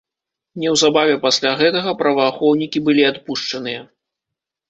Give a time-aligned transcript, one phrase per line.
[0.61, 3.81] Неўзабаве пасля гэтага праваахоўнікі былі адпушчаныя.